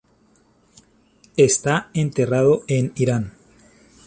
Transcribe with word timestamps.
Está 1.37 1.91
enterrado 1.93 2.63
en 2.67 2.91
Irán. 2.95 3.33